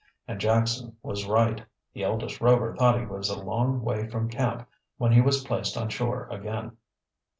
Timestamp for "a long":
3.29-3.83